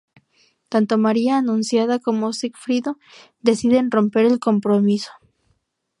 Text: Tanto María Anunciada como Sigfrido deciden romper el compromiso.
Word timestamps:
Tanto 0.71 0.93
María 0.97 1.37
Anunciada 1.37 1.99
como 1.99 2.33
Sigfrido 2.33 2.97
deciden 3.43 3.91
romper 3.91 4.25
el 4.25 4.39
compromiso. 4.39 5.11